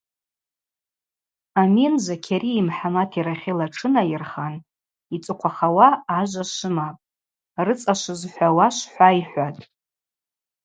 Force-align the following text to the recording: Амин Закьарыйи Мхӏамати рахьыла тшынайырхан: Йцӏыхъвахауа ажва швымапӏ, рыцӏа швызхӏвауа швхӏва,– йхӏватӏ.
Амин 1.61 1.93
Закьарыйи 2.05 2.65
Мхӏамати 2.67 3.21
рахьыла 3.25 3.67
тшынайырхан: 3.71 4.55
Йцӏыхъвахауа 5.15 5.87
ажва 6.17 6.43
швымапӏ, 6.53 7.01
рыцӏа 7.65 7.93
швызхӏвауа 8.01 8.67
швхӏва,– 8.77 9.07
йхӏватӏ. 9.19 9.61